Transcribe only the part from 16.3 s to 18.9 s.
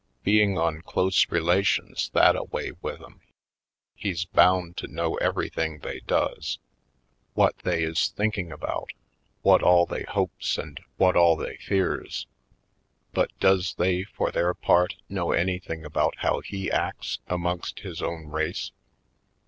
he acts amongst his own race?